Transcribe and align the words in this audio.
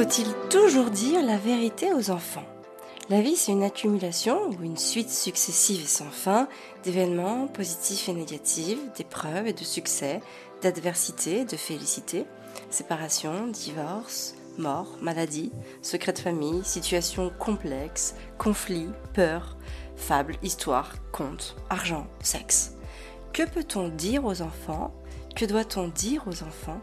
Faut-il 0.00 0.32
toujours 0.48 0.88
dire 0.88 1.22
la 1.22 1.36
vérité 1.36 1.92
aux 1.92 2.10
enfants? 2.10 2.46
La 3.10 3.20
vie, 3.20 3.36
c'est 3.36 3.52
une 3.52 3.62
accumulation 3.62 4.48
ou 4.48 4.62
une 4.62 4.78
suite 4.78 5.10
successive 5.10 5.82
et 5.82 5.86
sans 5.86 6.08
fin 6.08 6.48
d'événements 6.84 7.46
positifs 7.48 8.08
et 8.08 8.14
négatifs, 8.14 8.78
d'épreuves 8.96 9.46
et 9.46 9.52
de 9.52 9.62
succès, 9.62 10.22
d'adversité, 10.62 11.44
de 11.44 11.54
félicité, 11.54 12.24
séparation, 12.70 13.48
divorce, 13.48 14.36
mort, 14.56 14.96
maladie, 15.02 15.52
secret 15.82 16.14
de 16.14 16.18
famille, 16.18 16.64
situations 16.64 17.30
complexes, 17.38 18.14
conflits, 18.38 18.88
peurs, 19.12 19.58
fables, 19.96 20.36
histoires, 20.42 20.94
contes, 21.12 21.56
argent, 21.68 22.06
sexe. 22.22 22.72
Que 23.34 23.42
peut-on 23.42 23.88
dire 23.88 24.24
aux 24.24 24.40
enfants? 24.40 24.94
Que 25.36 25.44
doit-on 25.44 25.88
dire 25.88 26.24
aux 26.26 26.42
enfants? 26.42 26.80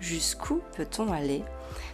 Jusqu'où 0.00 0.60
peut-on 0.76 1.12
aller? 1.12 1.42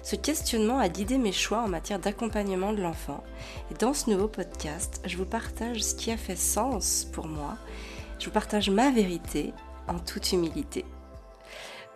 Ce 0.03 0.17
questionnement 0.17 0.79
a 0.79 0.89
guidé 0.89 1.19
mes 1.19 1.33
choix 1.33 1.63
en 1.63 1.69
matière 1.69 1.99
d'accompagnement 1.99 2.73
de 2.73 2.83
l'enfant. 2.83 3.23
Et 3.71 3.75
dans 3.75 3.95
ce 3.95 4.11
nouveau 4.11 4.29
podcast, 4.29 5.01
je 5.05 5.17
vous 5.17 5.25
partage 5.25 5.83
ce 5.83 5.95
qui 5.95 6.11
a 6.11 6.17
fait 6.17 6.37
sens 6.37 7.07
pour 7.13 7.27
moi. 7.27 7.57
Je 8.19 8.27
vous 8.27 8.33
partage 8.33 8.71
ma 8.71 8.91
vérité 8.91 9.53
en 9.89 9.99
toute 9.99 10.33
humilité. 10.33 10.85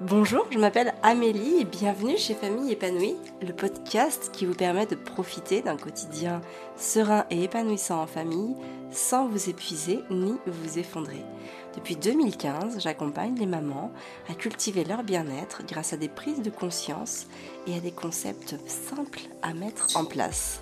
Bonjour, 0.02 0.46
je 0.50 0.58
m'appelle 0.58 0.92
Amélie 1.02 1.60
et 1.60 1.64
bienvenue 1.64 2.18
chez 2.18 2.34
Famille 2.34 2.70
épanouie, 2.70 3.16
le 3.40 3.54
podcast 3.54 4.28
qui 4.30 4.44
vous 4.44 4.52
permet 4.52 4.84
de 4.84 4.94
profiter 4.94 5.62
d'un 5.62 5.78
quotidien 5.78 6.42
serein 6.76 7.24
et 7.30 7.44
épanouissant 7.44 8.02
en 8.02 8.06
famille 8.06 8.54
sans 8.90 9.26
vous 9.26 9.48
épuiser 9.48 10.00
ni 10.10 10.34
vous 10.46 10.78
effondrer. 10.78 11.24
Depuis 11.76 11.96
2015, 11.96 12.78
j'accompagne 12.78 13.36
les 13.38 13.46
mamans 13.46 13.90
à 14.28 14.34
cultiver 14.34 14.84
leur 14.84 15.02
bien-être 15.02 15.62
grâce 15.66 15.94
à 15.94 15.96
des 15.96 16.10
prises 16.10 16.42
de 16.42 16.50
conscience 16.50 17.26
et 17.66 17.74
à 17.74 17.80
des 17.80 17.90
concepts 17.90 18.56
simples 18.66 19.22
à 19.40 19.54
mettre 19.54 19.96
en 19.96 20.04
place. 20.04 20.60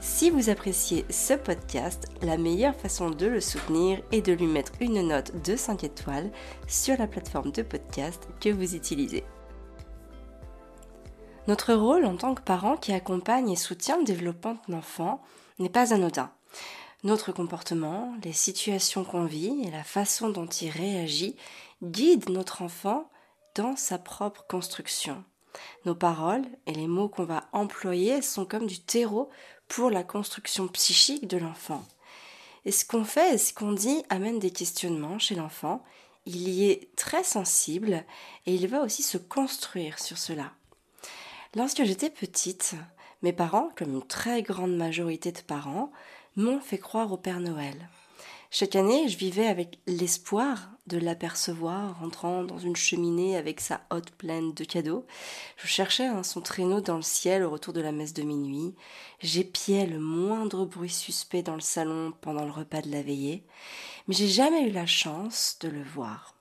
Si 0.00 0.30
vous 0.30 0.48
appréciez 0.48 1.04
ce 1.10 1.34
podcast, 1.34 2.06
la 2.22 2.38
meilleure 2.38 2.74
façon 2.74 3.10
de 3.10 3.26
le 3.26 3.40
soutenir 3.42 4.00
est 4.12 4.22
de 4.22 4.32
lui 4.32 4.46
mettre 4.46 4.72
une 4.80 5.06
note 5.06 5.42
de 5.44 5.56
5 5.56 5.84
étoiles 5.84 6.32
sur 6.66 6.96
la 6.96 7.06
plateforme 7.06 7.52
de 7.52 7.60
podcast 7.60 8.26
que 8.40 8.48
vous 8.48 8.74
utilisez. 8.74 9.24
Notre 11.48 11.74
rôle 11.74 12.06
en 12.06 12.16
tant 12.16 12.34
que 12.34 12.40
parent 12.40 12.78
qui 12.78 12.94
accompagne 12.94 13.50
et 13.50 13.56
soutient 13.56 13.98
le 13.98 14.04
développement 14.04 14.56
de 14.66 14.72
l'enfant 14.72 15.20
n'est 15.58 15.68
pas 15.68 15.92
anodin. 15.92 16.30
Notre 17.04 17.30
comportement, 17.30 18.14
les 18.24 18.32
situations 18.32 19.04
qu'on 19.04 19.26
vit 19.26 19.64
et 19.66 19.70
la 19.70 19.84
façon 19.84 20.30
dont 20.30 20.46
il 20.46 20.70
réagit 20.70 21.36
guident 21.82 22.30
notre 22.30 22.62
enfant 22.62 23.10
dans 23.54 23.76
sa 23.76 23.98
propre 23.98 24.46
construction. 24.48 25.24
Nos 25.84 25.94
paroles 25.94 26.46
et 26.66 26.72
les 26.72 26.86
mots 26.86 27.08
qu'on 27.08 27.24
va 27.24 27.48
employer 27.52 28.22
sont 28.22 28.44
comme 28.44 28.66
du 28.66 28.80
terreau 28.80 29.28
pour 29.70 29.88
la 29.88 30.02
construction 30.02 30.66
psychique 30.66 31.28
de 31.28 31.38
l'enfant. 31.38 31.84
Et 32.64 32.72
ce 32.72 32.84
qu'on 32.84 33.04
fait 33.04 33.34
et 33.34 33.38
ce 33.38 33.54
qu'on 33.54 33.72
dit 33.72 34.02
amène 34.10 34.40
des 34.40 34.50
questionnements 34.50 35.18
chez 35.18 35.36
l'enfant. 35.36 35.82
Il 36.26 36.48
y 36.48 36.68
est 36.70 36.94
très 36.96 37.24
sensible 37.24 38.04
et 38.46 38.54
il 38.54 38.66
va 38.66 38.82
aussi 38.82 39.02
se 39.02 39.16
construire 39.16 39.98
sur 39.98 40.18
cela. 40.18 40.52
Lorsque 41.54 41.84
j'étais 41.84 42.10
petite, 42.10 42.74
mes 43.22 43.32
parents, 43.32 43.70
comme 43.76 43.94
une 43.94 44.06
très 44.06 44.42
grande 44.42 44.76
majorité 44.76 45.32
de 45.32 45.40
parents, 45.40 45.90
m'ont 46.36 46.60
fait 46.60 46.78
croire 46.78 47.12
au 47.12 47.16
Père 47.16 47.40
Noël. 47.40 47.88
Chaque 48.52 48.74
année, 48.74 49.08
je 49.08 49.16
vivais 49.16 49.46
avec 49.46 49.78
l'espoir 49.86 50.70
de 50.88 50.98
l'apercevoir 50.98 52.02
entrant 52.02 52.42
dans 52.42 52.58
une 52.58 52.74
cheminée 52.74 53.36
avec 53.36 53.60
sa 53.60 53.82
hotte 53.90 54.10
pleine 54.10 54.52
de 54.54 54.64
cadeaux. 54.64 55.06
Je 55.56 55.68
cherchais 55.68 56.06
hein, 56.06 56.24
son 56.24 56.40
traîneau 56.40 56.80
dans 56.80 56.96
le 56.96 57.02
ciel 57.02 57.44
au 57.44 57.50
retour 57.50 57.72
de 57.72 57.80
la 57.80 57.92
messe 57.92 58.12
de 58.12 58.24
minuit. 58.24 58.74
J'épiais 59.20 59.86
le 59.86 60.00
moindre 60.00 60.66
bruit 60.66 60.90
suspect 60.90 61.44
dans 61.44 61.54
le 61.54 61.60
salon 61.60 62.12
pendant 62.22 62.44
le 62.44 62.50
repas 62.50 62.82
de 62.82 62.90
la 62.90 63.02
veillée, 63.02 63.44
mais 64.08 64.16
j'ai 64.16 64.26
jamais 64.26 64.66
eu 64.66 64.72
la 64.72 64.86
chance 64.86 65.56
de 65.60 65.68
le 65.68 65.84
voir. 65.84 66.34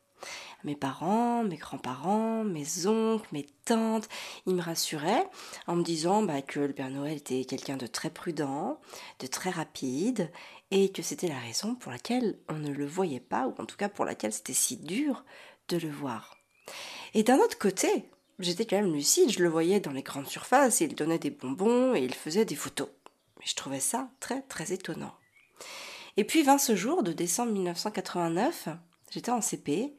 Mes 0.66 0.75
parents, 0.75 1.44
mes 1.44 1.56
grands-parents, 1.56 2.44
mes 2.44 2.86
oncles, 2.86 3.30
mes 3.31 3.46
tantes, 3.64 4.09
ils 4.46 4.56
me 4.56 4.62
rassuraient 4.62 5.30
en 5.68 5.75
me 5.78 5.84
disant 5.84 6.22
bah, 6.24 6.42
que 6.42 6.59
le 6.59 6.74
Père 6.74 6.90
Noël 6.90 7.16
était 7.16 7.46
quelqu'un 7.46 7.78
de 7.78 7.88
très 7.88 8.09
prudent, 8.09 8.78
de 9.19 9.28
très 9.28 9.52
rapide, 9.52 10.31
et 10.72 10.91
que 10.91 11.02
c'était 11.02 11.28
la 11.28 11.40
raison 11.40 11.75
pour 11.75 11.91
laquelle 11.91 12.38
on 12.47 12.56
ne 12.56 12.72
le 12.72 12.85
voyait 12.85 13.19
pas, 13.19 13.47
ou 13.47 13.56
en 13.59 13.66
tout 13.66 13.78
cas 13.78 13.90
pour 13.90 14.06
laquelle 14.06 14.34
c'était 14.34 14.53
si 14.53 14.78
dur 14.78 15.25
de 15.68 15.78
le 15.78 15.90
voir. 15.90 16.38
Et 17.13 17.24
d'un 17.24 17.40
autre 17.40 17.57
côté, 17.57 18.06
j'étais 18.38 18.66
quand 18.66 18.78
même 18.78 18.94
lucide, 18.94 19.31
je 19.31 19.41
le 19.41 19.50
voyais 19.50 19.80
dans 19.80 19.91
les 19.91 20.03
grandes 20.03 20.28
surfaces, 20.28 20.81
il 20.81 20.96
donnait 20.96 21.19
des 21.19 21.31
bonbons 21.31 21.96
et 21.96 22.03
il 22.03 22.13
faisait 22.13 22.46
des 22.46 22.56
photos. 22.56 22.90
Mais 23.40 23.46
je 23.46 23.56
trouvais 23.56 23.80
ça 23.80 24.09
très 24.19 24.41
très 24.44 24.72
étonnant. 24.72 25.13
Et 26.18 26.24
puis 26.24 26.44
vint 26.44 26.57
ce 26.57 26.75
jour 26.75 27.03
de 27.03 27.13
décembre 27.13 27.53
1989, 27.53 28.69
j'étais 29.12 29.31
en 29.31 29.41
CP, 29.41 29.96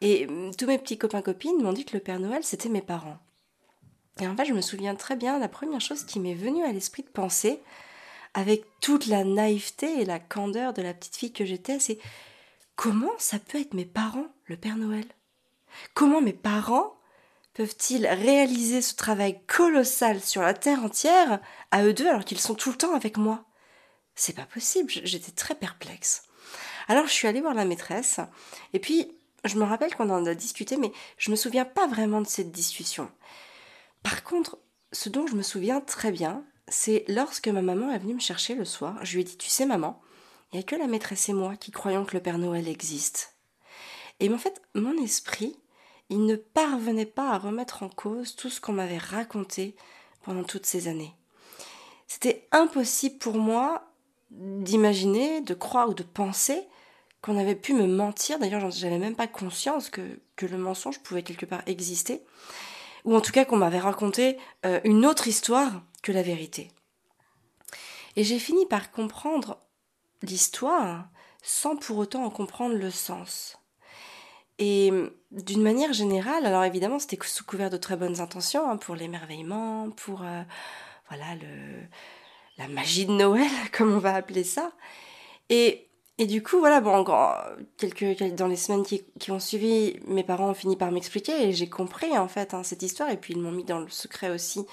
et 0.00 0.26
hum, 0.26 0.54
tous 0.54 0.66
mes 0.66 0.78
petits 0.78 0.98
copains-copines 0.98 1.62
m'ont 1.62 1.72
dit 1.72 1.84
que 1.84 1.96
le 1.96 2.02
Père 2.02 2.20
Noël, 2.20 2.44
c'était 2.44 2.68
mes 2.68 2.82
parents. 2.82 3.18
Et 4.20 4.28
en 4.28 4.36
fait, 4.36 4.44
je 4.44 4.52
me 4.52 4.60
souviens 4.60 4.94
très 4.94 5.16
bien, 5.16 5.38
la 5.38 5.48
première 5.48 5.80
chose 5.80 6.04
qui 6.04 6.20
m'est 6.20 6.34
venue 6.34 6.64
à 6.64 6.72
l'esprit 6.72 7.02
de 7.02 7.08
penser, 7.08 7.60
avec 8.34 8.64
toute 8.80 9.06
la 9.06 9.24
naïveté 9.24 10.00
et 10.00 10.04
la 10.04 10.18
candeur 10.18 10.72
de 10.72 10.82
la 10.82 10.92
petite 10.92 11.16
fille 11.16 11.32
que 11.32 11.44
j'étais, 11.44 11.78
c'est 11.78 11.98
comment 12.76 13.12
ça 13.18 13.38
peut 13.38 13.60
être 13.60 13.74
mes 13.74 13.84
parents, 13.84 14.26
le 14.46 14.56
Père 14.56 14.76
Noël? 14.76 15.06
Comment 15.94 16.20
mes 16.20 16.32
parents 16.32 16.94
peuvent-ils 17.54 18.06
réaliser 18.06 18.82
ce 18.82 18.94
travail 18.96 19.40
colossal 19.46 20.20
sur 20.20 20.42
la 20.42 20.54
terre 20.54 20.82
entière 20.82 21.40
à 21.70 21.84
eux 21.84 21.94
deux 21.94 22.08
alors 22.08 22.24
qu'ils 22.24 22.40
sont 22.40 22.54
tout 22.54 22.70
le 22.70 22.76
temps 22.76 22.94
avec 22.94 23.16
moi? 23.16 23.44
C'est 24.16 24.36
pas 24.36 24.46
possible, 24.46 24.90
j'étais 24.90 25.32
très 25.32 25.54
perplexe. 25.54 26.24
Alors 26.88 27.06
je 27.06 27.12
suis 27.12 27.28
allée 27.28 27.40
voir 27.40 27.54
la 27.54 27.64
maîtresse, 27.64 28.20
et 28.72 28.78
puis 28.78 29.16
je 29.44 29.56
me 29.56 29.64
rappelle 29.64 29.94
qu'on 29.94 30.10
en 30.10 30.26
a 30.26 30.34
discuté, 30.34 30.76
mais 30.76 30.92
je 31.18 31.30
me 31.30 31.36
souviens 31.36 31.64
pas 31.64 31.86
vraiment 31.86 32.20
de 32.20 32.26
cette 32.26 32.50
discussion. 32.50 33.10
Par 34.02 34.22
contre, 34.22 34.58
ce 34.92 35.08
dont 35.08 35.26
je 35.26 35.34
me 35.34 35.42
souviens 35.42 35.80
très 35.80 36.12
bien, 36.12 36.44
c'est 36.68 37.04
lorsque 37.08 37.48
ma 37.48 37.62
maman 37.62 37.92
est 37.92 37.98
venue 37.98 38.14
me 38.14 38.20
chercher 38.20 38.54
le 38.54 38.64
soir, 38.64 38.98
je 39.04 39.14
lui 39.14 39.20
ai 39.22 39.24
dit 39.24 39.36
Tu 39.36 39.48
sais, 39.48 39.66
maman, 39.66 40.00
il 40.52 40.56
n'y 40.56 40.60
a 40.60 40.66
que 40.66 40.76
la 40.76 40.86
maîtresse 40.86 41.28
et 41.28 41.32
moi 41.32 41.56
qui 41.56 41.70
croyons 41.70 42.04
que 42.04 42.16
le 42.16 42.22
Père 42.22 42.38
Noël 42.38 42.68
existe. 42.68 43.34
Et 44.20 44.32
en 44.32 44.38
fait, 44.38 44.62
mon 44.74 44.96
esprit, 45.02 45.56
il 46.10 46.26
ne 46.26 46.36
parvenait 46.36 47.06
pas 47.06 47.32
à 47.32 47.38
remettre 47.38 47.82
en 47.82 47.88
cause 47.88 48.36
tout 48.36 48.50
ce 48.50 48.60
qu'on 48.60 48.72
m'avait 48.72 48.98
raconté 48.98 49.74
pendant 50.22 50.44
toutes 50.44 50.66
ces 50.66 50.88
années. 50.88 51.14
C'était 52.06 52.46
impossible 52.52 53.18
pour 53.18 53.36
moi 53.36 53.88
d'imaginer, 54.30 55.40
de 55.40 55.54
croire 55.54 55.88
ou 55.88 55.94
de 55.94 56.02
penser 56.02 56.66
qu'on 57.22 57.38
avait 57.38 57.54
pu 57.54 57.72
me 57.72 57.86
mentir. 57.86 58.38
D'ailleurs, 58.38 58.70
j'avais 58.70 58.98
même 58.98 59.16
pas 59.16 59.26
conscience 59.26 59.90
que, 59.90 60.02
le 60.42 60.58
mensonge 60.58 60.98
pouvait 61.00 61.22
quelque 61.22 61.46
part 61.46 61.62
exister. 61.66 62.22
Ou 63.04 63.16
en 63.16 63.20
tout 63.20 63.32
cas 63.32 63.44
qu'on 63.44 63.56
m'avait 63.56 63.78
raconté 63.78 64.36
euh, 64.66 64.80
une 64.84 65.06
autre 65.06 65.26
histoire 65.26 65.82
la 66.12 66.22
vérité. 66.22 66.70
Et 68.16 68.24
j'ai 68.24 68.38
fini 68.38 68.66
par 68.66 68.90
comprendre 68.90 69.58
l'histoire 70.22 71.08
sans 71.42 71.76
pour 71.76 71.98
autant 71.98 72.24
en 72.24 72.30
comprendre 72.30 72.74
le 72.74 72.90
sens. 72.90 73.58
Et 74.58 74.92
d'une 75.32 75.62
manière 75.62 75.92
générale, 75.92 76.46
alors 76.46 76.64
évidemment 76.64 76.98
c'était 76.98 77.18
sous 77.24 77.44
couvert 77.44 77.70
de 77.70 77.76
très 77.76 77.96
bonnes 77.96 78.20
intentions 78.20 78.70
hein, 78.70 78.76
pour 78.76 78.94
l'émerveillement, 78.94 79.90
pour 79.90 80.22
euh, 80.22 80.42
voilà 81.08 81.34
le 81.34 81.82
la 82.56 82.68
magie 82.68 83.06
de 83.06 83.12
Noël 83.12 83.50
comme 83.72 83.92
on 83.92 83.98
va 83.98 84.14
appeler 84.14 84.44
ça. 84.44 84.72
Et 85.48 85.88
et 86.16 86.26
du 86.26 86.44
coup, 86.44 86.60
voilà, 86.60 86.80
bon, 86.80 87.04
quelques, 87.76 88.34
dans 88.34 88.46
les 88.46 88.54
semaines 88.54 88.84
qui, 88.84 89.30
ont 89.32 89.40
suivi, 89.40 89.98
mes 90.06 90.22
parents 90.22 90.50
ont 90.50 90.54
fini 90.54 90.76
par 90.76 90.92
m'expliquer 90.92 91.48
et 91.48 91.52
j'ai 91.52 91.68
compris 91.68 92.16
en 92.16 92.28
fait 92.28 92.54
hein, 92.54 92.62
cette 92.62 92.82
histoire 92.82 93.10
et 93.10 93.16
puis 93.16 93.34
ils 93.34 93.40
m'ont 93.40 93.50
mis 93.50 93.64
dans 93.64 93.80
le 93.80 93.88
secret 93.88 94.30
aussi 94.30 94.64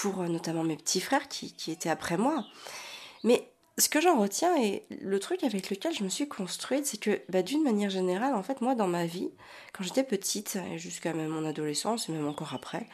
pour 0.00 0.20
euh, 0.20 0.28
notamment 0.28 0.62
mes 0.62 0.76
petits 0.76 1.00
frères 1.00 1.28
qui, 1.28 1.52
étaient 1.70 1.88
après 1.88 2.16
moi. 2.16 2.44
Mais 3.24 3.50
ce 3.78 3.88
que 3.88 4.00
j'en 4.00 4.18
retiens 4.18 4.56
et 4.56 4.84
le 4.90 5.18
truc 5.18 5.42
avec 5.42 5.70
lequel 5.70 5.92
je 5.92 6.04
me 6.04 6.08
suis 6.08 6.28
construite, 6.28 6.86
c'est 6.86 7.00
que 7.00 7.20
bah, 7.28 7.42
d'une 7.42 7.64
manière 7.64 7.90
générale, 7.90 8.34
en 8.34 8.42
fait, 8.42 8.60
moi 8.60 8.76
dans 8.76 8.86
ma 8.86 9.06
vie, 9.06 9.30
quand 9.72 9.82
j'étais 9.82 10.04
petite 10.04 10.56
et 10.72 10.78
jusqu'à 10.78 11.12
même 11.12 11.28
mon 11.28 11.44
adolescence 11.44 12.08
et 12.08 12.12
même 12.12 12.28
encore 12.28 12.54
après, 12.54 12.86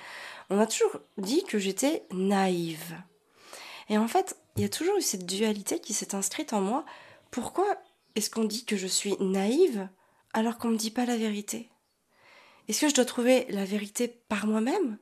on 0.49 0.59
a 0.59 0.67
toujours 0.67 0.99
dit 1.19 1.45
que 1.45 1.59
j'étais 1.59 2.05
naïve. 2.11 2.97
Et 3.91 3.99
en 3.99 4.09
fait, 4.09 4.39
il 4.57 4.63
y 4.63 4.67
a 4.67 4.71
toujours 4.71 4.97
eu 4.97 5.03
cette 5.03 5.27
dualité 5.27 5.81
qui 5.81 5.93
s'est 5.93 6.15
inscrite 6.15 6.55
en 6.55 6.63
moi 6.63 6.87
pourquoi 7.31 7.67
est-ce 8.15 8.31
qu'on 8.31 8.45
dit 8.45 8.65
que 8.65 8.77
je 8.77 8.87
suis 8.87 9.17
naïve 9.21 9.89
alors 10.33 10.57
qu'on 10.57 10.69
ne 10.69 10.75
me 10.75 10.79
dit 10.79 10.91
pas 10.91 11.05
la 11.05 11.17
vérité? 11.17 11.69
Est-ce 12.69 12.81
que 12.81 12.89
je 12.89 12.95
dois 12.95 13.05
trouver 13.05 13.45
la 13.51 13.67
vérité 13.67 14.09
par 14.09 14.47
moi-même? 14.47 14.97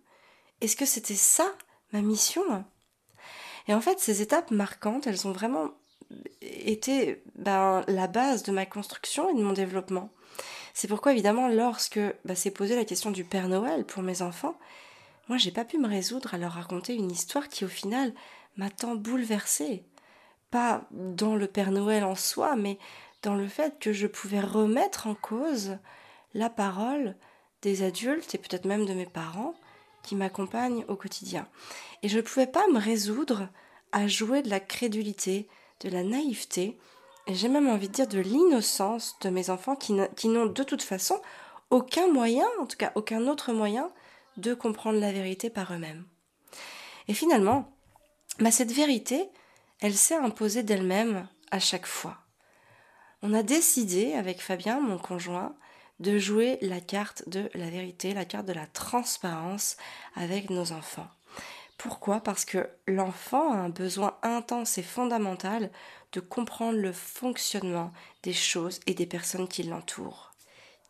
Est-ce 0.61 0.75
que 0.75 0.87
c'était 0.87 1.15
ça 1.15 1.47
ma 1.93 2.01
mission 2.01 2.65
Et 3.69 3.75
en 3.75 3.81
fait, 3.81 3.99
ces 4.01 4.23
étapes 4.23 4.51
marquantes, 4.51 5.07
elles 5.07 5.27
ont 5.27 5.33
vraiment 5.33 5.71
été 6.41 7.23
ben, 7.37 7.85
la 7.89 8.07
base 8.07 8.43
de 8.43 8.53
ma 8.53 8.67
construction 8.67 9.31
et 9.31 9.35
de 9.35 9.43
mon 9.43 9.53
développement. 9.53 10.11
C'est 10.75 10.89
pourquoi 10.89 11.13
évidemment, 11.13 11.49
lorsque 11.49 12.01
bah, 12.25 12.35
s'est 12.35 12.51
posée 12.51 12.77
la 12.77 12.85
question 12.85 13.11
du 13.11 13.25
Père 13.25 13.49
Noël 13.49 13.85
pour 13.85 14.03
mes 14.03 14.23
enfants, 14.23 14.59
moi 15.29 15.37
j'ai 15.37 15.51
pas 15.51 15.65
pu 15.65 15.79
me 15.79 15.89
résoudre 15.89 16.35
à 16.35 16.39
leur 16.39 16.53
raconter 16.53 16.95
une 16.95 17.11
histoire 17.11 17.49
qui 17.49 17.65
au 17.65 17.69
final 17.69 18.13
m'a 18.57 18.71
tant 18.71 18.95
bouleversée. 18.95 19.85
Pas 20.51 20.83
dans 20.91 21.37
le 21.37 21.47
Père 21.47 21.71
Noël 21.71 22.05
en 22.05 22.15
soi, 22.15 22.57
mais 22.57 22.79
dans 23.23 23.35
le 23.35 23.49
fait 23.49 23.79
que 23.79 23.93
je 23.93 24.07
pouvais 24.07 24.41
remettre 24.41 25.07
en 25.07 25.15
cause 25.15 25.79
la 26.35 26.51
parole 26.51 27.17
des 27.63 27.83
adultes 27.83 28.35
et 28.35 28.39
peut-être 28.39 28.65
même 28.65 28.87
de 28.87 28.95
mes 28.95 29.07
parents 29.07 29.55
qui 30.03 30.17
m'accompagnent 30.17 30.85
au 30.89 30.97
quotidien. 30.97 31.49
Et 32.03 32.09
je 32.09 32.17
ne 32.17 32.23
pouvais 32.23 32.47
pas 32.47 32.67
me 32.69 32.79
résoudre 32.79 33.49
à 33.93 34.07
jouer 34.07 34.43
de 34.43 34.51
la 34.51 34.61
crédulité, 34.61 35.49
de 35.81 35.89
la 35.89 36.03
naïveté, 36.03 36.79
et 37.27 37.35
j'ai 37.35 37.49
même 37.49 37.69
envie 37.69 37.89
de 37.89 37.93
dire 37.93 38.09
de 38.09 38.19
l'innocence 38.19 39.17
de 39.21 39.31
mes 39.31 39.51
enfants 39.51 39.77
qui 39.77 39.93
n'ont 40.29 40.47
de 40.47 40.63
toute 40.65 40.83
façon 40.83 41.21
aucun 41.71 42.09
moyen, 42.09 42.47
en 42.61 42.67
tout 42.67 42.77
cas 42.77 42.93
aucun 42.97 43.27
autre 43.29 43.53
moyen, 43.53 43.91
de 44.37 44.55
comprendre 44.55 44.99
la 44.99 45.13
vérité 45.13 45.51
par 45.51 45.73
eux-mêmes. 45.73 46.05
Et 47.09 47.15
finalement, 47.15 47.73
bah, 48.39 48.51
cette 48.51 48.73
vérité, 48.73 49.29
elle 49.81 49.95
s'est 49.95 50.17
imposée 50.17 50.63
d'elle-même 50.63 51.29
à 51.51 51.59
chaque 51.59 51.87
fois. 51.87 52.17
On 53.23 53.35
a 53.35 53.43
décidé 53.43 54.15
avec 54.15 54.41
Fabien, 54.41 54.81
mon 54.81 54.99
conjoint, 54.99 55.55
de 56.03 56.19
jouer 56.19 56.59
la 56.61 56.81
carte 56.81 57.29
de 57.29 57.49
la 57.55 57.71
vérité, 57.71 58.13
la 58.13 58.25
carte 58.25 58.47
de 58.47 58.53
la 58.53 58.67
transparence 58.67 59.77
avec 60.17 60.51
nos 60.51 60.73
enfants. 60.73 61.09
Pourquoi? 61.79 62.21
Parce 62.21 62.45
que 62.45 62.69
l'enfant 62.87 63.53
a 63.53 63.57
un 63.57 63.69
besoin 63.69 64.19
intense 64.23 64.79
et 64.79 64.83
fondamental 64.83 65.71
de 66.13 66.21
comprendre 66.21 66.79
le 66.79 66.93
fonctionnement 66.93 67.93
des 68.25 68.33
choses 68.33 68.81
et 68.87 68.95
des 68.95 69.07
personnes 69.07 69.49
qui 69.49 69.63
l'entourent. 69.63 70.33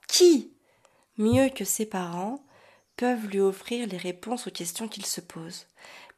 Qui, 0.09 0.53
mieux 1.19 1.51
que 1.51 1.65
ses 1.65 1.87
parents, 1.87 2.43
peuvent 2.97 3.27
lui 3.27 3.41
offrir 3.41 3.87
les 3.87 3.97
réponses 3.99 4.47
aux 4.47 4.51
questions 4.51 4.89
qu'il 4.89 5.07
se 5.07 5.21
pose, 5.21 5.67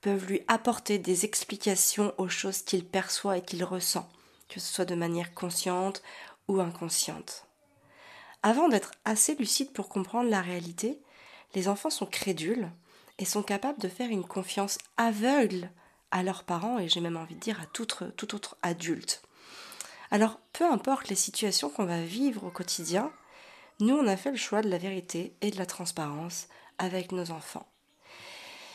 peuvent 0.02 0.26
lui 0.26 0.42
apporter 0.48 0.98
des 0.98 1.24
explications 1.24 2.14
aux 2.18 2.28
choses 2.28 2.62
qu'il 2.62 2.84
perçoit 2.86 3.38
et 3.38 3.42
qu'il 3.42 3.64
ressent, 3.64 4.08
que 4.48 4.60
ce 4.60 4.72
soit 4.72 4.84
de 4.84 4.94
manière 4.94 5.34
consciente 5.34 6.02
ou 6.46 6.60
inconsciente. 6.60 7.46
Avant 8.46 8.68
d'être 8.68 8.92
assez 9.06 9.34
lucides 9.36 9.72
pour 9.72 9.88
comprendre 9.88 10.28
la 10.28 10.42
réalité, 10.42 11.00
les 11.54 11.66
enfants 11.66 11.88
sont 11.88 12.04
crédules 12.04 12.70
et 13.18 13.24
sont 13.24 13.42
capables 13.42 13.80
de 13.80 13.88
faire 13.88 14.10
une 14.10 14.26
confiance 14.26 14.76
aveugle 14.98 15.70
à 16.10 16.22
leurs 16.22 16.44
parents 16.44 16.78
et 16.78 16.86
j'ai 16.86 17.00
même 17.00 17.16
envie 17.16 17.36
de 17.36 17.40
dire 17.40 17.58
à 17.62 17.64
tout 17.64 17.90
autre, 18.02 18.34
autre 18.34 18.58
adulte. 18.60 19.22
Alors, 20.10 20.38
peu 20.52 20.70
importe 20.70 21.08
les 21.08 21.14
situations 21.14 21.70
qu'on 21.70 21.86
va 21.86 22.02
vivre 22.02 22.44
au 22.44 22.50
quotidien, 22.50 23.10
nous, 23.80 23.96
on 23.96 24.06
a 24.06 24.16
fait 24.18 24.30
le 24.30 24.36
choix 24.36 24.60
de 24.60 24.68
la 24.68 24.76
vérité 24.76 25.32
et 25.40 25.50
de 25.50 25.56
la 25.56 25.64
transparence 25.64 26.48
avec 26.76 27.12
nos 27.12 27.30
enfants. 27.30 27.66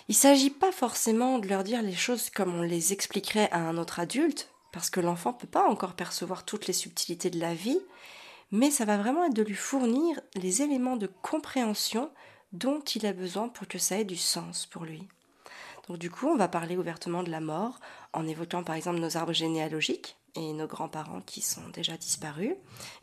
Il 0.07 0.13
ne 0.13 0.19
s'agit 0.19 0.49
pas 0.49 0.71
forcément 0.71 1.37
de 1.37 1.47
leur 1.47 1.63
dire 1.63 1.83
les 1.83 1.93
choses 1.93 2.31
comme 2.31 2.55
on 2.55 2.63
les 2.63 2.91
expliquerait 2.91 3.51
à 3.51 3.59
un 3.59 3.77
autre 3.77 3.99
adulte, 3.99 4.49
parce 4.71 4.89
que 4.89 4.99
l'enfant 4.99 5.33
ne 5.33 5.37
peut 5.37 5.47
pas 5.47 5.69
encore 5.69 5.93
percevoir 5.93 6.43
toutes 6.43 6.65
les 6.65 6.73
subtilités 6.73 7.29
de 7.29 7.39
la 7.39 7.53
vie, 7.53 7.77
mais 8.51 8.71
ça 8.71 8.85
va 8.85 8.97
vraiment 8.97 9.25
être 9.25 9.35
de 9.35 9.43
lui 9.43 9.55
fournir 9.55 10.19
les 10.35 10.61
éléments 10.61 10.97
de 10.97 11.07
compréhension 11.07 12.11
dont 12.51 12.79
il 12.79 13.05
a 13.05 13.13
besoin 13.13 13.47
pour 13.47 13.67
que 13.67 13.77
ça 13.77 13.99
ait 13.99 14.05
du 14.05 14.17
sens 14.17 14.65
pour 14.65 14.85
lui. 14.85 15.07
Donc 15.87 15.97
du 15.97 16.09
coup, 16.11 16.27
on 16.27 16.37
va 16.37 16.47
parler 16.47 16.77
ouvertement 16.77 17.23
de 17.23 17.31
la 17.31 17.39
mort 17.39 17.79
en 18.13 18.27
évoquant 18.27 18.63
par 18.63 18.75
exemple 18.75 18.99
nos 18.99 19.17
arbres 19.17 19.33
généalogiques 19.33 20.17
et 20.35 20.53
nos 20.53 20.67
grands-parents 20.67 21.21
qui 21.21 21.41
sont 21.41 21.67
déjà 21.69 21.97
disparus, 21.97 22.53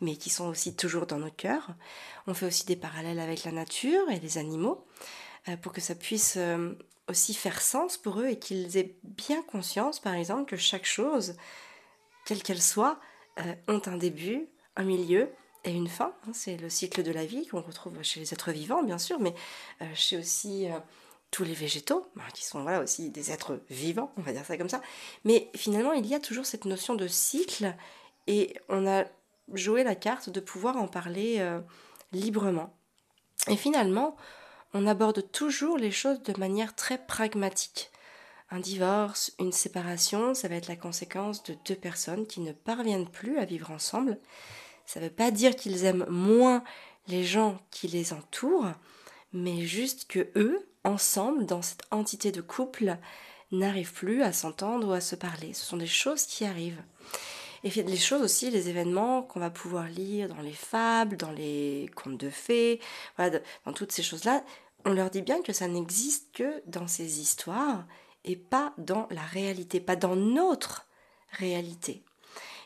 mais 0.01 0.15
qui 0.15 0.29
sont 0.29 0.47
aussi 0.47 0.75
toujours 0.75 1.05
dans 1.05 1.19
nos 1.19 1.31
cœurs. 1.31 1.69
On 2.25 2.33
fait 2.33 2.45
aussi 2.45 2.65
des 2.65 2.75
parallèles 2.75 3.19
avec 3.19 3.43
la 3.43 3.51
nature 3.51 4.09
et 4.09 4.19
les 4.19 4.37
animaux 4.37 4.85
euh, 5.49 5.57
pour 5.57 5.73
que 5.73 5.81
ça 5.81 5.95
puisse 5.95 6.35
euh, 6.37 6.73
aussi 7.07 7.33
faire 7.33 7.61
sens 7.61 7.97
pour 7.97 8.19
eux 8.19 8.27
et 8.27 8.39
qu'ils 8.39 8.77
aient 8.77 8.95
bien 9.03 9.41
conscience, 9.43 9.99
par 9.99 10.13
exemple, 10.13 10.49
que 10.49 10.57
chaque 10.57 10.85
chose, 10.85 11.35
quelle 12.25 12.43
qu'elle 12.43 12.61
soit, 12.61 12.99
euh, 13.39 13.55
ont 13.67 13.81
un 13.85 13.97
début, 13.97 14.47
un 14.77 14.83
milieu 14.83 15.29
et 15.65 15.71
une 15.71 15.89
fin. 15.89 16.13
Hein, 16.25 16.31
c'est 16.33 16.57
le 16.57 16.69
cycle 16.69 17.03
de 17.03 17.11
la 17.11 17.25
vie 17.25 17.47
qu'on 17.47 17.61
retrouve 17.61 18.01
chez 18.01 18.19
les 18.21 18.33
êtres 18.33 18.51
vivants, 18.51 18.83
bien 18.83 18.97
sûr, 18.97 19.19
mais 19.19 19.33
euh, 19.81 19.85
chez 19.93 20.17
aussi 20.17 20.71
euh, 20.71 20.79
tous 21.31 21.43
les 21.43 21.53
végétaux, 21.53 22.07
bah, 22.15 22.23
qui 22.33 22.45
sont 22.45 22.61
voilà, 22.61 22.81
aussi 22.81 23.09
des 23.09 23.31
êtres 23.31 23.59
vivants, 23.69 24.13
on 24.17 24.21
va 24.21 24.31
dire 24.31 24.45
ça 24.45 24.57
comme 24.57 24.69
ça. 24.69 24.81
Mais 25.25 25.49
finalement, 25.55 25.91
il 25.91 26.05
y 26.05 26.15
a 26.15 26.19
toujours 26.19 26.45
cette 26.45 26.65
notion 26.65 26.95
de 26.95 27.07
cycle, 27.07 27.75
et 28.27 28.55
on 28.69 28.87
a 28.87 29.05
joué 29.53 29.83
la 29.83 29.95
carte 29.95 30.29
de 30.29 30.39
pouvoir 30.39 30.77
en 30.77 30.87
parler 30.87 31.37
euh, 31.39 31.59
librement. 32.11 32.73
Et 33.49 33.57
finalement, 33.57 34.15
on 34.73 34.87
aborde 34.87 35.31
toujours 35.31 35.77
les 35.77 35.91
choses 35.91 36.21
de 36.23 36.37
manière 36.39 36.75
très 36.75 36.97
pragmatique. 36.97 37.91
Un 38.49 38.59
divorce, 38.59 39.33
une 39.39 39.51
séparation, 39.51 40.33
ça 40.33 40.47
va 40.47 40.55
être 40.55 40.67
la 40.69 40.75
conséquence 40.77 41.43
de 41.43 41.55
deux 41.65 41.75
personnes 41.75 42.25
qui 42.25 42.39
ne 42.39 42.53
parviennent 42.53 43.09
plus 43.09 43.39
à 43.39 43.45
vivre 43.45 43.71
ensemble 43.71 44.17
ça 44.87 44.99
ne 44.99 45.05
veut 45.05 45.11
pas 45.11 45.29
dire 45.31 45.55
qu'ils 45.55 45.83
aiment 45.83 46.07
moins 46.09 46.63
les 47.07 47.23
gens 47.23 47.59
qui 47.69 47.87
les 47.87 48.13
entourent, 48.13 48.71
mais 49.33 49.61
juste 49.61 50.07
que 50.07 50.29
eux, 50.35 50.67
ensemble, 50.83 51.45
dans 51.45 51.61
cette 51.61 51.83
entité 51.91 52.31
de 52.31 52.41
couple, 52.41 52.97
n'arrivent 53.51 53.93
plus 53.93 54.23
à 54.23 54.31
s'entendre 54.31 54.87
ou 54.87 54.93
à 54.93 55.01
se 55.01 55.15
parler. 55.15 55.53
Ce 55.53 55.65
sont 55.65 55.77
des 55.77 55.85
choses 55.85 56.23
qui 56.23 56.45
arrivent. 56.45 56.81
Et 57.63 57.69
les 57.69 57.97
choses 57.97 58.21
aussi, 58.21 58.49
les 58.49 58.69
événements 58.69 59.23
qu'on 59.23 59.41
va 59.41 59.49
pouvoir 59.49 59.87
lire 59.87 60.29
dans 60.29 60.41
les 60.41 60.53
fables, 60.53 61.17
dans 61.17 61.31
les 61.31 61.89
contes 61.95 62.17
de 62.17 62.29
fées, 62.29 62.79
dans 63.17 63.73
toutes 63.73 63.91
ces 63.91 64.03
choses-là, 64.03 64.41
on 64.85 64.93
leur 64.93 65.09
dit 65.09 65.21
bien 65.21 65.41
que 65.41 65.51
ça 65.51 65.67
n'existe 65.67 66.31
que 66.33 66.63
dans 66.65 66.87
ces 66.87 67.19
histoires 67.19 67.85
et 68.23 68.37
pas 68.37 68.73
dans 68.77 69.07
la 69.11 69.21
réalité, 69.21 69.81
pas 69.81 69.97
dans 69.97 70.15
notre 70.15 70.87
réalité. 71.31 72.03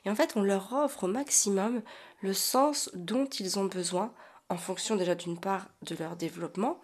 Et 0.05 0.09
en 0.09 0.15
fait, 0.15 0.33
on 0.35 0.41
leur 0.41 0.73
offre 0.73 1.03
au 1.05 1.07
maximum 1.07 1.81
le 2.21 2.33
sens 2.33 2.89
dont 2.93 3.25
ils 3.25 3.59
ont 3.59 3.65
besoin 3.65 4.13
en 4.49 4.57
fonction 4.57 4.95
déjà 4.95 5.15
d'une 5.15 5.39
part 5.39 5.67
de 5.81 5.95
leur 5.95 6.15
développement 6.15 6.79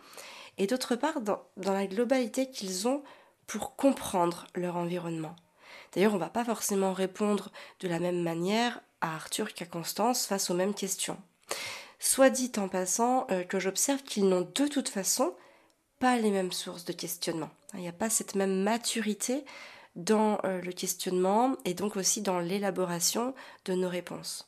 et 0.57 0.67
d'autre 0.67 0.95
part 0.95 1.21
dans, 1.21 1.41
la 1.57 1.87
globalité 1.87 2.49
qu'ils 2.49 2.87
ont 2.87 3.03
pour 3.45 3.75
comprendre 3.75 4.47
leur 4.55 4.75
environnement. 4.75 5.35
D'ailleurs, 5.93 6.13
on 6.13 6.15
ne 6.15 6.21
va 6.21 6.29
pas 6.29 6.45
forcément 6.45 6.93
répondre 6.93 7.51
de 7.79 7.87
la 7.87 7.99
même 7.99 8.21
manière 8.21 8.81
à 9.01 9.15
Arthur 9.15 9.53
qu'à 9.53 9.65
Constance 9.65 10.25
face 10.25 10.49
aux 10.49 10.55
mêmes 10.55 10.73
questions. 10.73 11.17
Soit 11.99 12.29
dit 12.29 12.51
en 12.57 12.67
passant 12.67 13.27
euh, 13.31 13.43
que 13.43 13.59
j'observe 13.59 14.03
qu'ils 14.03 14.27
n'ont 14.27 14.41
de 14.41 14.67
toute 14.67 14.89
façon 14.89 15.33
pas 15.99 16.17
les 16.17 16.31
mêmes 16.31 16.51
sources 16.51 16.85
de 16.85 16.94
questionnement. 16.94 17.49
Il 17.73 17.79
n'y 17.79 17.87
a 17.87 17.94
pas 17.94 18.09
cette 18.09 18.35
même 18.35 18.63
maturité 18.63 19.45
dans 19.95 20.39
euh, 20.45 20.61
le 20.61 20.71
questionnement 20.71 21.56
et 21.65 21.73
donc 21.73 21.95
aussi 21.95 22.21
dans 22.21 22.39
l'élaboration 22.39 23.33
de 23.65 23.73
nos 23.73 23.89
réponses. 23.89 24.47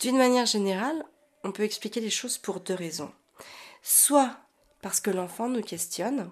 D'une 0.00 0.18
manière 0.18 0.44
générale, 0.44 1.06
on 1.42 1.52
peut 1.52 1.62
expliquer 1.62 2.00
les 2.00 2.10
choses 2.10 2.36
pour 2.36 2.60
deux 2.60 2.74
raisons. 2.74 3.12
Soit 3.82 4.36
parce 4.82 5.00
que 5.00 5.10
l'enfant 5.10 5.48
nous 5.48 5.62
questionne, 5.62 6.30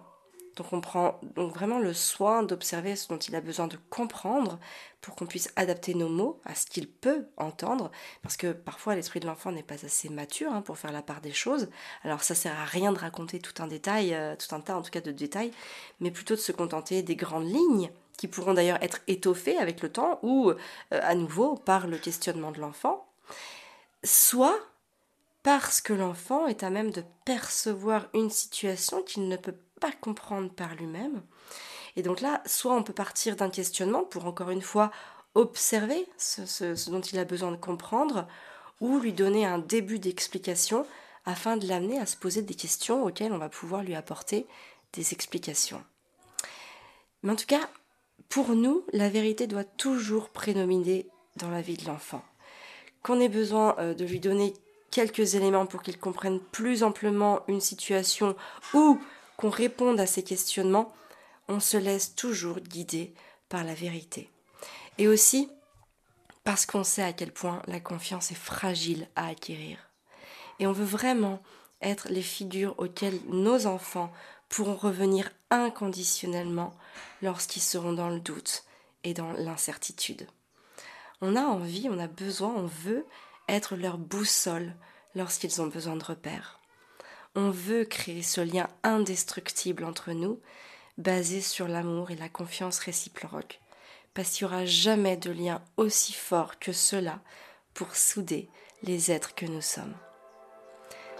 donc 0.56 0.72
on 0.72 0.82
prend 0.82 1.18
donc 1.34 1.54
vraiment 1.54 1.78
le 1.78 1.94
soin 1.94 2.42
d'observer 2.42 2.94
ce 2.94 3.08
dont 3.08 3.16
il 3.16 3.34
a 3.34 3.40
besoin 3.40 3.66
de 3.66 3.78
comprendre 3.88 4.58
pour 5.00 5.16
qu'on 5.16 5.24
puisse 5.24 5.50
adapter 5.56 5.94
nos 5.94 6.10
mots 6.10 6.40
à 6.44 6.54
ce 6.54 6.66
qu'il 6.66 6.88
peut 6.88 7.26
entendre, 7.38 7.90
parce 8.22 8.36
que 8.36 8.52
parfois 8.52 8.96
l'esprit 8.96 9.20
de 9.20 9.26
l'enfant 9.26 9.50
n'est 9.50 9.62
pas 9.62 9.84
assez 9.84 10.10
mature 10.10 10.52
hein, 10.52 10.60
pour 10.60 10.76
faire 10.76 10.92
la 10.92 11.02
part 11.02 11.22
des 11.22 11.32
choses. 11.32 11.70
Alors 12.02 12.22
ça 12.22 12.34
sert 12.34 12.58
à 12.60 12.66
rien 12.66 12.92
de 12.92 12.98
raconter 12.98 13.40
tout 13.40 13.62
un 13.62 13.66
détail, 13.66 14.14
euh, 14.14 14.36
tout 14.36 14.54
un 14.54 14.60
tas 14.60 14.76
en 14.76 14.82
tout 14.82 14.90
cas 14.90 15.00
de 15.00 15.10
détails, 15.10 15.52
mais 16.00 16.10
plutôt 16.10 16.34
de 16.34 16.40
se 16.40 16.52
contenter 16.52 17.02
des 17.02 17.16
grandes 17.16 17.48
lignes 17.48 17.90
qui 18.18 18.28
pourront 18.28 18.54
d'ailleurs 18.54 18.82
être 18.82 19.00
étoffées 19.08 19.56
avec 19.56 19.80
le 19.80 19.90
temps 19.90 20.18
ou 20.22 20.50
euh, 20.50 20.56
à 20.90 21.14
nouveau 21.14 21.54
par 21.56 21.86
le 21.86 21.96
questionnement 21.96 22.52
de 22.52 22.60
l'enfant, 22.60 23.06
soit 24.04 24.58
parce 25.42 25.80
que 25.80 25.92
l'enfant 25.92 26.46
est 26.46 26.62
à 26.62 26.70
même 26.70 26.90
de 26.90 27.04
percevoir 27.24 28.06
une 28.14 28.30
situation 28.30 29.02
qu'il 29.02 29.28
ne 29.28 29.36
peut 29.36 29.56
pas 29.80 29.92
comprendre 29.92 30.50
par 30.50 30.74
lui-même. 30.74 31.22
Et 31.96 32.02
donc 32.02 32.20
là, 32.20 32.42
soit 32.46 32.74
on 32.74 32.82
peut 32.82 32.94
partir 32.94 33.36
d'un 33.36 33.50
questionnement 33.50 34.04
pour 34.04 34.26
encore 34.26 34.50
une 34.50 34.62
fois 34.62 34.90
observer 35.34 36.06
ce, 36.16 36.90
dont 36.90 37.00
il 37.00 37.18
a 37.18 37.24
besoin 37.24 37.52
de 37.52 37.56
comprendre, 37.56 38.26
ou 38.80 38.98
lui 38.98 39.12
donner 39.12 39.46
un 39.46 39.58
début 39.58 39.98
d'explication 39.98 40.86
afin 41.26 41.56
de 41.56 41.66
l'amener 41.66 41.98
à 41.98 42.06
se 42.06 42.16
poser 42.16 42.42
des 42.42 42.54
questions 42.54 43.04
auxquelles 43.04 43.32
on 43.32 43.38
va 43.38 43.48
pouvoir 43.48 43.82
lui 43.82 43.94
apporter 43.94 44.46
des 44.92 45.12
explications. 45.12 45.82
Mais 47.22 47.32
en 47.32 47.36
tout 47.36 47.46
cas, 47.46 47.68
pour 48.28 48.50
nous, 48.50 48.84
la 48.92 49.08
vérité 49.08 49.46
doit 49.46 49.64
toujours 49.64 50.30
prédominer 50.30 51.06
dans 51.36 51.50
la 51.50 51.62
vie 51.62 51.76
de 51.76 51.86
l'enfant. 51.86 52.22
Qu'on 53.04 53.20
ait 53.20 53.28
besoin 53.28 53.76
euh, 53.78 53.94
de 53.94 54.04
lui 54.04 54.18
donner 54.18 54.54
quelques 54.90 55.36
éléments 55.36 55.66
pour 55.66 55.82
qu'il 55.82 55.98
comprenne 55.98 56.40
plus 56.40 56.82
amplement 56.82 57.42
une 57.46 57.60
situation 57.60 58.34
ou 58.72 59.00
qu'on 59.36 59.50
réponde 59.50 60.00
à 60.00 60.06
ses 60.06 60.24
questionnements, 60.24 60.92
on 61.48 61.60
se 61.60 61.76
laisse 61.76 62.16
toujours 62.16 62.58
guider 62.58 63.14
par 63.48 63.62
la 63.62 63.74
vérité. 63.74 64.28
Et 64.98 65.06
aussi 65.06 65.48
parce 66.44 66.66
qu'on 66.66 66.84
sait 66.84 67.02
à 67.02 67.12
quel 67.12 67.32
point 67.32 67.62
la 67.66 67.80
confiance 67.80 68.30
est 68.30 68.36
fragile 68.36 69.08
à 69.16 69.28
acquérir. 69.28 69.78
Et 70.58 70.66
on 70.66 70.72
veut 70.72 70.84
vraiment 70.84 71.42
être 71.82 72.08
les 72.10 72.22
figures 72.22 72.74
auxquelles 72.78 73.18
nos 73.28 73.66
enfants 73.66 74.12
pourront 74.48 74.76
revenir 74.76 75.30
inconditionnellement 75.50 76.72
lorsqu'ils 77.22 77.62
seront 77.62 77.92
dans 77.92 78.08
le 78.08 78.20
doute 78.20 78.64
et 79.02 79.14
dans 79.14 79.32
l'incertitude. 79.32 80.26
On 81.20 81.36
a 81.36 81.42
envie, 81.42 81.88
on 81.90 81.98
a 81.98 82.06
besoin, 82.06 82.52
on 82.54 82.66
veut 82.66 83.06
être 83.48 83.76
leur 83.76 83.98
boussole 83.98 84.74
lorsqu'ils 85.14 85.60
ont 85.60 85.66
besoin 85.66 85.96
de 85.96 86.04
repères. 86.04 86.60
On 87.34 87.50
veut 87.50 87.84
créer 87.84 88.22
ce 88.22 88.40
lien 88.40 88.68
indestructible 88.82 89.84
entre 89.84 90.12
nous, 90.12 90.40
basé 90.98 91.40
sur 91.40 91.66
l'amour 91.66 92.10
et 92.10 92.16
la 92.16 92.28
confiance 92.28 92.78
réciproque, 92.78 93.60
parce 94.14 94.30
qu'il 94.30 94.46
n'y 94.46 94.52
aura 94.52 94.64
jamais 94.64 95.16
de 95.16 95.30
lien 95.30 95.60
aussi 95.76 96.12
fort 96.12 96.58
que 96.58 96.72
cela 96.72 97.20
pour 97.74 97.96
souder 97.96 98.48
les 98.82 99.10
êtres 99.10 99.34
que 99.34 99.46
nous 99.46 99.62
sommes. 99.62 99.94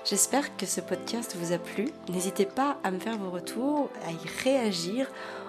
J'espère 0.04 0.54
que 0.56 0.66
ce 0.66 0.82
podcast 0.82 1.34
vous 1.36 1.52
a 1.52 1.58
plu. 1.58 1.88
N'hésitez 2.10 2.44
pas 2.44 2.78
à 2.84 2.90
me 2.90 2.98
faire 2.98 3.16
vos 3.16 3.30
retours, 3.30 3.90
à 4.06 4.12
y 4.12 4.28
réagir 4.44 5.08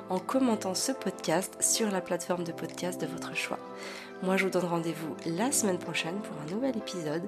en 0.10 0.20
commentant 0.20 0.76
ce 0.76 0.92
podcast 0.92 1.56
sur 1.60 1.92
la 1.92 2.02
plateforme 2.02 2.44
de 2.44 2.52
podcast 2.52 3.00
de 3.00 3.08
votre 3.08 3.36
choix. 3.36 3.60
Moi, 4.24 4.38
je 4.38 4.46
vous 4.46 4.52
donne 4.52 4.66
rendez-vous 4.66 5.16
la 5.26 5.52
semaine 5.52 5.78
prochaine 5.78 6.20
pour 6.22 6.36
un 6.42 6.56
nouvel 6.56 6.78
épisode. 6.78 7.24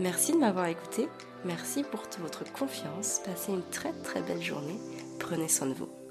Merci 0.00 0.32
de 0.32 0.38
m'avoir 0.38 0.66
écouté. 0.66 1.08
Merci 1.44 1.84
pour 1.84 2.08
toute 2.08 2.20
votre 2.20 2.52
confiance. 2.52 3.20
Passez 3.24 3.52
une 3.52 3.62
très 3.70 3.92
très 4.02 4.22
belle 4.22 4.42
journée. 4.42 4.78
Prenez 5.18 5.48
soin 5.48 5.68
de 5.68 5.74
vous. 5.74 6.03